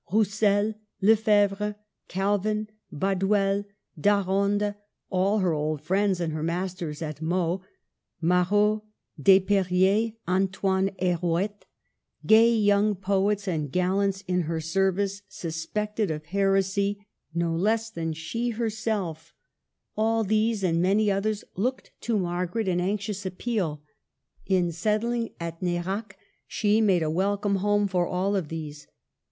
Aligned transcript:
Roussel, 0.11 0.73
Lefebvre, 0.99 1.75
Calvin, 2.07 2.67
Baduel, 2.91 3.65
d'Arande, 3.95 4.73
all 5.11 5.37
her 5.37 5.53
old 5.53 5.79
friends 5.79 6.19
and 6.19 6.33
her 6.33 6.41
masters 6.41 7.03
of 7.03 7.21
Meaux, 7.21 7.61
Marot, 8.19 8.81
Desperriers, 9.21 10.13
Antoine 10.27 10.89
Heroet, 10.99 11.67
gay 12.25 12.51
young 12.51 12.95
poets 12.95 13.47
and 13.47 13.71
gallants 13.71 14.23
in 14.27 14.41
her 14.49 14.59
service, 14.59 15.21
suspected 15.29 16.09
of 16.09 16.25
heresy 16.25 17.05
NERAC 17.35 17.35
in 17.35 17.51
1530. 17.61 17.61
127 17.61 17.61
no 17.61 17.61
less 17.61 17.89
than 17.91 18.13
she 18.13 18.49
herself,— 18.57 19.33
all 19.95 20.23
these 20.23 20.63
and 20.63 20.81
many 20.81 21.11
others 21.11 21.43
looked 21.55 21.91
to 22.01 22.17
Margaret 22.17 22.67
in 22.67 22.81
anxious 22.81 23.23
appeal. 23.23 23.83
In 24.47 24.71
settling 24.71 25.29
at 25.39 25.61
Nerac 25.61 26.17
she 26.47 26.81
made 26.81 27.03
a 27.03 27.11
welcome 27.11 27.57
home 27.57 27.87
for 27.87 28.07
all 28.07 28.35
of 28.35 28.47
these. 28.49 28.87